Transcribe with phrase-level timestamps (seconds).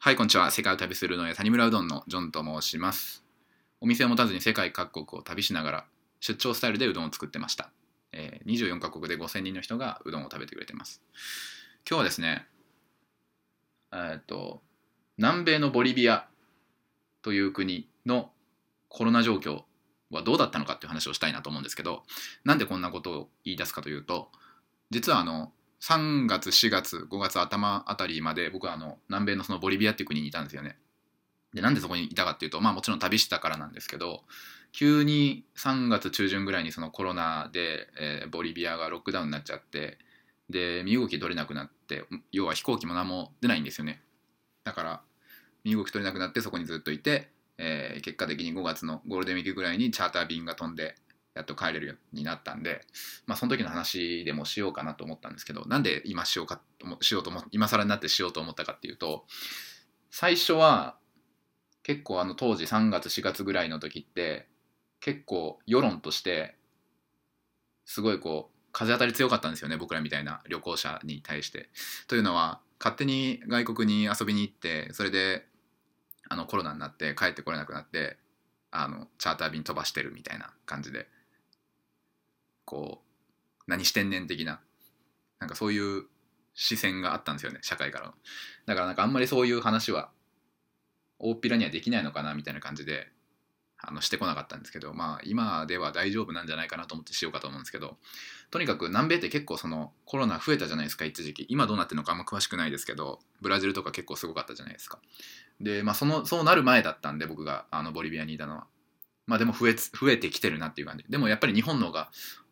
[0.00, 0.52] はい、こんにちは。
[0.52, 3.24] 世界を旅するのや谷村うどんのジョンと申します。
[3.80, 5.84] お店を持たずに世界各国を旅しながら
[6.20, 7.72] 出張スタイルでうどんを作ってました。
[8.12, 11.02] えー24カ国で5000人の人がうどんを食べてくれてます。
[11.84, 12.46] 今日はですね、
[13.92, 14.62] えっと、
[15.16, 16.28] 南米のボリビア
[17.22, 18.30] という国の
[18.88, 19.62] コロナ状況
[20.12, 22.04] はどうだったのかっていう話をしたいなと思うんですけど、
[22.44, 24.30] なんでこんなことを言い出すかというと、
[24.90, 25.50] 実はあの、
[25.80, 30.76] 3月4月5月頭あたりまで僕はあの南米のそのボリビアっていう国にいたんですよね。
[31.54, 34.22] でなんでそこにいたかっていうとまあもちろん旅したからなんですけど
[34.72, 39.98] 急に3月中旬ぐらいにそのコロナで、えーボリビアがロックダウンになっちゃって
[40.50, 44.02] で身動き取れなくなって要は飛行機も何も出ないんですよね。
[44.64, 45.00] だから
[45.64, 50.94] 身動き取れなくなってそこにずっといて、えー結果的に5月のゴールデンウィークぐらいにチャーター便が飛んで
[51.38, 52.80] やっと帰れるようになったんで、
[53.26, 59.24] まあ、その時の話でもしようかなと思ったんですけどなんで今しようかともしようと思今更になってしようと思ったかっていうと
[60.10, 60.96] 最初は
[61.84, 64.48] 結構あの当時3月4月ぐらいの時って
[65.00, 66.56] 結構世論として
[67.84, 71.70] すごいこう風当たり強かったんですよね僕らみたいな旅行者に対して。
[72.08, 75.46] というのは勝手に外国に遊びに行ってそれで
[76.28, 78.18] あのコロナになって帰ってこれなくなって
[78.70, 81.08] あのチャーター便飛ばしてるみたいな感じで
[82.68, 84.60] こう何してんねん的な
[85.38, 86.04] なんかそういう
[86.52, 88.12] 視線があったんですよね社会からの。
[88.66, 90.10] だからなんかあんまりそういう話は
[91.18, 93.08] 大っぴらにはできないのかなみたいな感じで
[93.78, 97.96] あのしてこなかったんですけどまあ今では大丈夫なんじゃないかなと思ってしようかと思うんですけど
[98.50, 101.46] とにかく南米って結構そのコロナ増えたじゃないですか一時期。
[101.48, 104.98] 今どうなってるのかあんま詳しくないですけどブラジルとか結構すごかったじゃないですか。
[105.58, 108.66] でまあそのそうなる前だったんで僕があのボリビアにいたのは。
[109.26, 111.04] まあでも増え増えてきてるなっていう感じ。
[111.08, 112.10] でもやっぱり日本の方が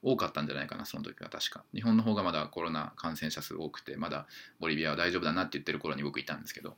[0.09, 4.29] 多かったんじゃないかなその時は確か日本の方がまだコロナ感染者数多くてまだ
[4.61, 6.77] ボリビアは大丈夫だなって言ってる頃に僕いたんですけど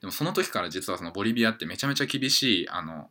[0.00, 3.10] でもその時から実はそのボリビアってめちゃめちゃ厳しいあの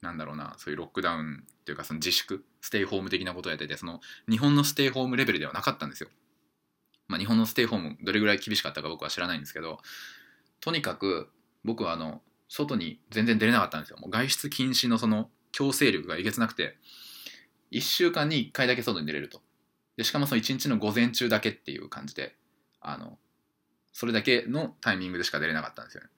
[0.00, 6.08] なんだろうなそういうロックダウンっていうかその自粛ステイホーム的なことをやっててその日本のステイホームレベルではなかったんですよ。
[7.06, 9.80] まあ、日本のステイホームどれぐらい厳しかったか僕は知らないんですけど
[10.60, 11.28] とにかく
[11.64, 13.98] 僕はあの外に全然出れなかったんですよ。
[13.98, 16.76] もう外出禁止のその強制力がえげつなくて
[17.72, 19.40] 1週間に1回だけ外に出れると。
[19.96, 22.34] でしかもその1日の午前中だけっていう感じで
[22.80, 23.18] あの
[23.92, 26.08] それだけのタイミングでしか出れなかったんですよね。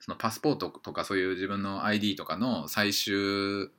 [0.00, 3.70] そのパスポートとかそういう自分の ID とかの最終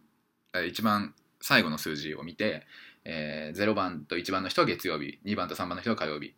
[0.68, 2.66] 一番最後の数字を見て、
[3.04, 6.34] えー0番と1番の人は月曜日2番と3番の人は火曜日、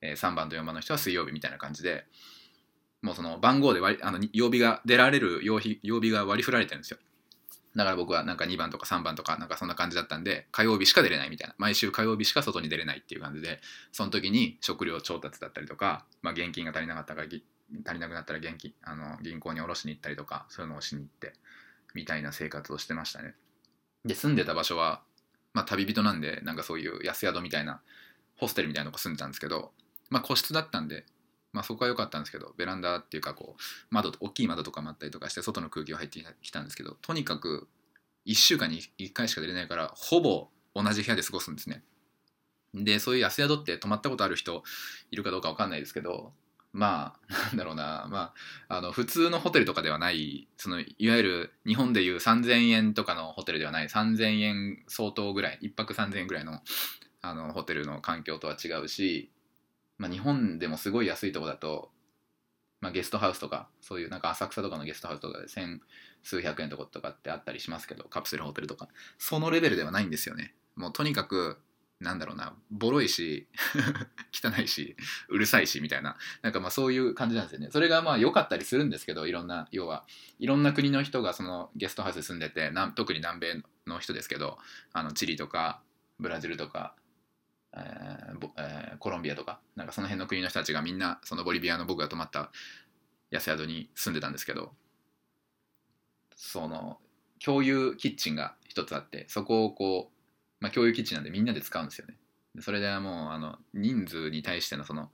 [0.00, 2.04] えー3番と4番の人は水曜日みたいな感じで
[3.02, 6.98] もうその番号で割あの曜日が出られる曜日曜日が割り振られてるんですよ
[7.78, 11.54] だから僕はなんか2番とか3番とかなんかそんな感じだったんで火曜日しか出れないみたいな。
[11.58, 13.60] 毎週火曜日しか外に出れないっていう感じで
[13.92, 21.34] その時に食料調達だったりとか、まあ、現金が足りなかったから足りなくなったら現金あの銀行に下ろしに行ったりとかそういうのをしに行って
[21.94, 23.34] みたいな生活をしてましたね。
[24.04, 25.02] で住んでた場所は、
[25.54, 27.80] まあ、旅人なんでなんかそういう安宿みたいな
[28.36, 29.70] ホステルみたいなとこ住んでたんですけど、
[30.10, 31.04] まあ、個室だったんで、
[31.52, 37.68] まあ、そこは良かったんですけどベランダっていうかこう窓大きい窓とかもあったりとかして外の空気が入ってきたんですけどとにかく
[38.26, 41.82] 1週間に1回しか出れないからほぼ同じ部屋で過ごすんですね。
[42.74, 44.62] でそういう安宿って泊まったことある人
[45.10, 46.32] いるかどうか分かんないですけど
[46.72, 48.34] まあなんだろうなま
[48.68, 56.60] ああの普通のホテルとかではないそのいわゆる日本でいう3000円とかのホテルではない3000円相当ぐらい1泊3000円ぐらいの
[57.20, 59.30] あのホテルの環境とは違うし、
[59.98, 61.90] まあ、日本でもすごい安いとこだと、
[62.80, 65.80] まあ、ゲストハウスとかそういうなんか浅草とかのゲストハウスとかで千
[66.22, 68.88] 数百円とことかってあったりしますけどカプセルホテルとか。
[69.18, 70.54] そのレベルではないんですよね。
[70.76, 71.58] もうとにかく
[72.00, 73.48] なんだろうなボロいし
[74.32, 74.94] 汚いし
[75.28, 76.16] うるさいしみたいな。
[76.42, 77.70] なんかまあそういう感じなんですよね。
[77.72, 80.06] それがまあ良かったりするんですけどいろんな要は。
[80.38, 84.58] いろんな国の人がそのゲストハウスに住んでてな特に南米の人ですけど
[84.92, 85.82] あのチリとか
[86.20, 86.94] ブラジルとか、
[87.74, 92.50] えーえーコロンビアとかなんかその辺の国の人たちがみんなそのボリビアの僕が泊まった
[93.30, 94.72] 安宿に住んでたんですけど
[96.34, 96.98] その
[97.44, 102.16] 共有キッチンが一つあってそこをこう、まあ、共有キッチンなんでみんなで使うんですよね。
[102.60, 105.10] それではもうあの人数に対してのその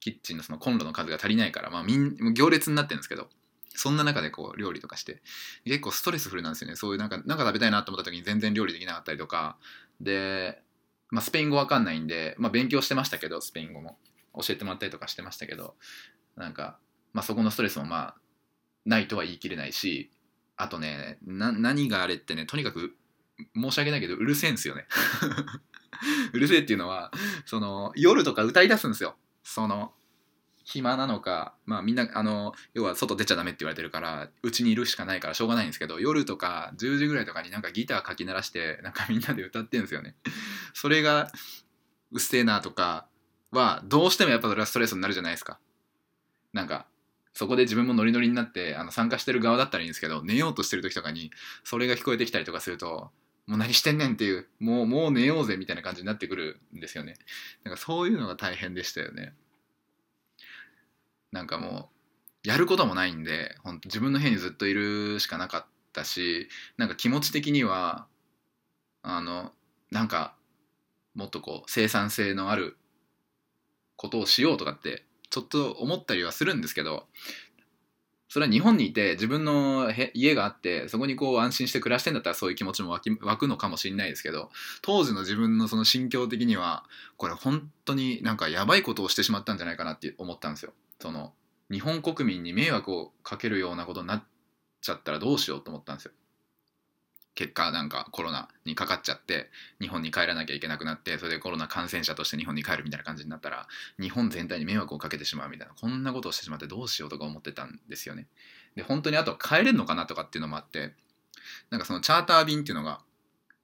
[0.00, 3.28] キッチンのそのコンロの数が足りないから、まあ、みん行列になってるんですけど
[3.74, 5.20] そんな中でこう料理とかして
[5.64, 6.76] 結構ストレスフルなんですよね。
[6.76, 9.58] そういうなんかなんか食べたいなと思った時に全然料理できなかったりとか。
[10.00, 10.62] で、
[11.10, 13.98] まあ、スペイン語わかんないんで、まあ、勉強してましたけどスペイン語も。
[14.36, 15.74] 教えてもらったりとかしてましたけど
[16.36, 16.78] なんか、
[17.12, 18.14] まあ、そこのストレスもまあ
[18.84, 20.10] ないとは言い切れないし
[20.56, 22.94] あとね何があれってねとにかく
[23.54, 24.86] 申し訳ないけどうるせえんですよね。
[26.32, 27.12] うるせえっていうのは
[27.44, 29.16] その夜とか歌い出すんですよ。
[29.42, 29.92] その
[30.68, 40.16] 暇なのかまあみんなあの要は外出ちゃダメって言われてるからうちにいるしかないからしょうがないんですけど夜とか10時ぐらいとかになんかギターかき鳴らしてなんかみんなで歌ってんですよね。
[40.74, 41.30] それが
[42.10, 43.06] うっせえなとか
[43.52, 45.60] はどうしてもやっぱそれはストレスになるじゃないですか。
[46.52, 46.86] なんか
[47.32, 51.30] そこで自分もノリノリになってあの参加してる側だったらいいんですけど寝ようとしてる時とかに
[51.62, 53.12] それが聞こえてきたりとかすると
[53.46, 57.14] もう何してんねんっていうもうもう寝ようぜみたいな感じになってくるんですよね。
[57.62, 59.34] なんかそういうのが大変でしたよね。
[61.36, 61.90] なんかも
[62.44, 66.48] うやることもないんで本当自分の部屋にずっといるしかなかったし
[66.78, 68.06] なんか気持ち的には
[69.02, 69.52] あの
[69.90, 70.34] なんか
[71.14, 72.78] もっとこう生産性のある
[73.96, 77.04] ことをしようとかってちょっと思ったりはするんですけど
[78.30, 84.48] それは日本にいて自分の家があってそこにこう安心して暮らしてんだったらそういう気持ちも湧き湧くのかもしれないですけど
[84.80, 86.84] 当時の自分のその心境的には
[87.18, 90.72] これ本当になんかやばいことをしてしまったんじゃないかなって思ったんですよ。
[91.00, 91.32] その
[91.70, 94.24] 日本国民に迷惑をかけるようなことになっ
[94.80, 96.12] ちゃったらどうしようと思ったんですよ。
[97.36, 103.68] 結果なんかコロナにかかっちゃって日本に帰らなきゃいけなくなってそれでコロナ感染者として日本に帰るみたいな感じになったら
[104.00, 108.26] 日本全体に迷惑をかけてしまうみたいなこんなことをしてしまってどうしようとか思ってたんですよね。
[108.74, 110.94] で本当にあと帰れるのかなとかっていうのもあって
[111.68, 113.00] なんかそのチャーター便っていうのが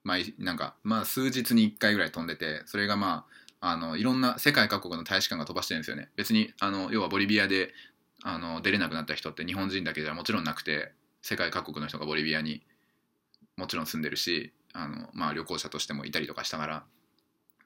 [0.04, 6.10] 毎なんかまあ数日に1回ぐらい飛んでてそれがまああのいろんな世界各国の大使館が飛ばしてるんですよね。
[6.16, 7.72] 別にあの要はボリビアで
[8.24, 10.92] あの出れなくなった人って日本人だけではもちろんなくて
[11.22, 12.64] 世界各国の人がボリビアに
[13.56, 16.84] もちろん住んでるしあの、まあ、旅行者としてもいたりとかしたから、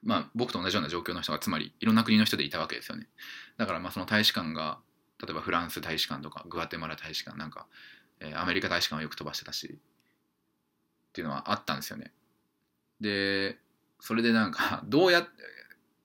[0.03, 3.07] まあ、僕と同じような状況の人がつまりいろんな国の人でいたわけですよね
[3.57, 4.79] だからまあその大使館が
[5.19, 7.65] 例えばフランス大使館とかグアテマラ大使館なんか、
[8.19, 12.11] えー、アメリカ大使館をよく飛ばしてたしっていうのはあったんですよね
[13.01, 13.57] で
[13.99, 15.29] それでなんかどうやって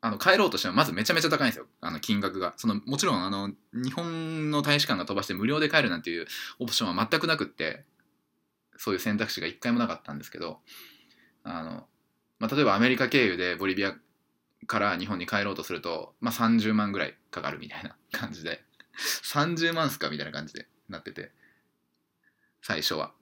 [0.05, 1.67] あの帰ろうとしてもまずめちゃめちゃ高いんですよ。
[1.81, 2.55] あの金額が。
[2.57, 6.27] そのもちろんあの日本の大使館が飛ばして無料で帰るなんていう
[6.59, 7.85] オプションは全くなくって
[8.77, 10.59] そういう選択肢が一回もなかったんですけど
[11.45, 11.87] あの、
[12.41, 13.95] まあ、例えばアメリカ経由でボリビア
[14.67, 18.61] から日本に帰ろうとすると、まあ、30万ぐらいかかるみたいな感じで。
[19.25, 20.11] 30万っすか？
[20.11, 21.31] みたいな感じでなってて。
[22.61, 23.13] 最初は。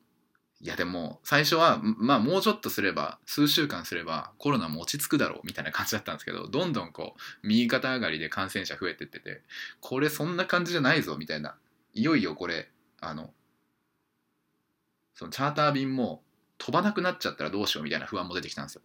[0.62, 9.40] いやでも最初はまあもうちょっとすれば数週間すればコロナも落ち着くだろうみたいな感じだったんですけどどんどんこう右肩上がりで感染者増えてってて
[9.80, 11.56] これそんな感じじゃないぞみたいな
[11.94, 12.68] いよいよこれ
[13.00, 13.30] あの
[15.14, 16.22] そのチャーター便も
[16.58, 18.82] 飛ばなくなっちゃったらどうしようみたいな不安も出てきたんですよ。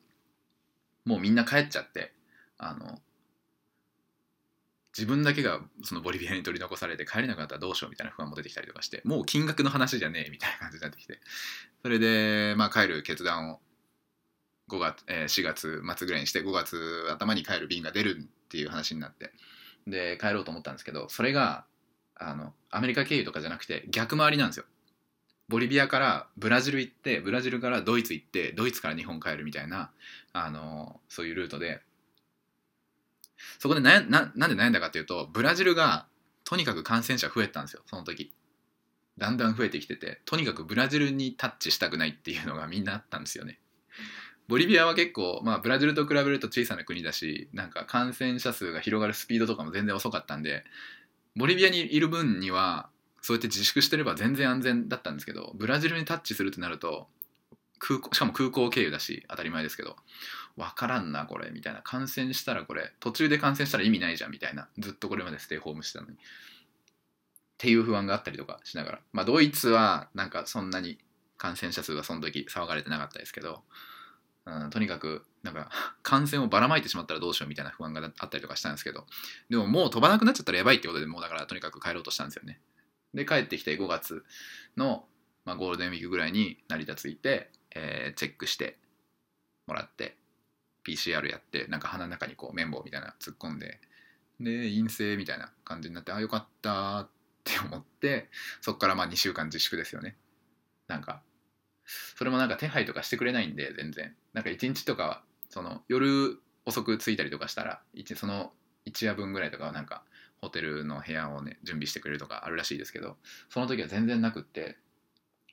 [1.04, 2.14] もうみんな帰っちゃって
[2.58, 3.00] あの
[4.98, 11.20] 自分だけがそのボリビアに取り残されて帰れなくなったらどうしようみたいな不安も出てきたりとかしてもう金額の話じゃねえみたいな感じになってきて。
[11.82, 13.60] それでまあ帰る決断を
[14.70, 19.32] 5月、えー、4月末ぐらいにして5月頭に帰る便が出るっていう話になって。
[19.86, 21.66] で帰ろうと思ったんですけどそれが
[22.16, 24.66] あのアメリカ経由とかじゃなくて逆回りなんですよ。
[25.48, 29.92] ボリビアからブラジル行ってブラジルからドイツ行ってドイツから日本帰るみたいな
[30.34, 31.82] あのそういうルートで
[33.60, 36.08] そこでなななんで悩んだかっていうとブラジルが
[36.44, 38.32] とにかく感染者増えたんですよその時。
[39.18, 43.60] だんだん増えてきててとにかくブラジルにタッチしたくないっていうのがみんなあったんですよね。
[44.48, 50.64] ボリビアは結構、まあ、ブラジルと比べると小さな国だしなんか感染者数が広がるスピードとかも全然遅かったんで
[51.36, 52.90] ボリビアにいる分には
[53.22, 57.08] そうやって自粛してれば全然安全だったんですけどブラジルにタッチするってなると
[57.80, 59.96] 空港しかも空港経由だし当たり前ですけど
[60.58, 61.82] 分からんなこれみたいな。
[61.82, 64.68] 感染したらこれ途中で感染したら意味ないじゃんみたいな。
[64.78, 66.16] ずっとこれまでステイホームしてたのに。
[66.16, 66.18] っ
[67.58, 69.00] ていう不安があったりとかしながら。
[69.14, 70.98] まあドイツはなんかそんなに
[71.38, 73.64] 感染者数はその時騒がれてなかったですけど、
[74.46, 75.70] うん、とにかくなんか
[76.04, 79.06] 感染をばらまいてしまったらどうしようみたいな不安があったりとかしたんですけど。
[79.50, 82.60] でももう飛ばなくなっちゃったらやばいってことでもうだからとにかく帰ろうとしたんですよね。
[83.14, 84.24] で帰ってきて5月
[84.78, 85.06] の、
[85.46, 88.78] まあ、ゴールデンウィークぐらいに成田着いて、えー、チェックして
[89.68, 90.18] もらって。
[90.86, 93.80] PCR やってなんか鼻の中にこう綿棒みたいな突っ込んで
[94.40, 97.10] で陰性みたいな感じになってあよかったっ
[97.44, 98.30] て思って
[98.62, 100.16] そっからまあ2週間自粛ですよね。
[100.88, 101.22] なんか
[102.16, 104.14] それもなんか手配とかしてくれないんで全然。
[104.34, 107.82] なんか1日とかその夜遅く着いたりとかしたら
[108.16, 108.52] その
[108.84, 110.04] 一夜分ぐらいとかはなんか
[110.42, 113.18] ホテルの部屋をね準備してくれるとかあるらしいですけど
[113.50, 114.78] その時は全然なくって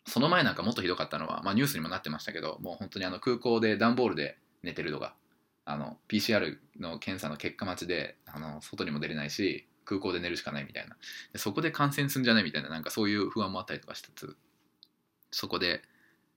[0.07, 5.15] その前なんかもっとひどかったのは、まあ、ニュースにもなってましたけどもう本当にあの空港で段ボールで寝てるとか
[5.65, 10.97] あの PCR の検査の結果待ちであの外にも出れないし空港で寝るしかないみたいな。
[11.33, 14.37] でそこで感染すんじゃないみたいななんかそういう不安もあったりとかしつつ
[15.31, 15.83] そこで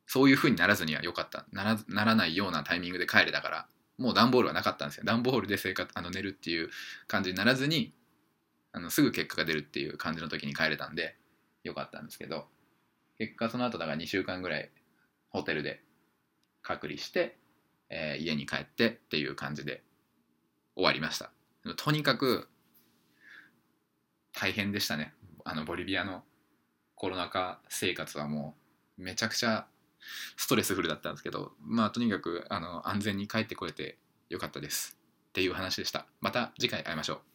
[0.08, 1.46] そういう風にならずにはよかった。
[1.52, 3.68] ならならないようなタイミングで帰れたから
[3.98, 5.04] もう段ボールはなかったんですよ。
[5.06, 6.70] 段ボールで生活あの寝るっていう
[7.08, 7.94] 感じにならずに
[8.72, 11.16] あのすぐ結果が出るっていう感じの時に帰れたんで
[11.64, 12.48] よかったんですけど。
[13.18, 14.70] 結果その後だから2週間ぐらい
[15.30, 15.82] ホテルで
[16.62, 17.38] 隔離して、
[17.90, 19.84] えー家に帰ってっていう感じで
[20.76, 21.32] 終わりました。
[21.78, 22.48] とにかく
[24.34, 25.14] 大変でしたね。
[25.44, 26.24] あのボリビアの
[26.96, 28.56] コロナ禍生活はも
[28.98, 29.68] うめちゃくちゃ
[30.38, 33.98] ストレスフルだったんですけどまあとにかくあの安全に帰ってこれて
[34.30, 34.98] よかったです。
[35.30, 36.06] っていう話でした。
[36.22, 37.35] また次回会いましょう。